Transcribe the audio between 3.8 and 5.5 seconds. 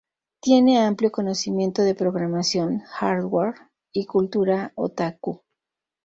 y cultura otaku.